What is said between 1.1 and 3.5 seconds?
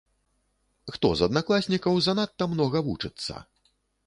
з аднакласнікаў занадта многа вучыцца?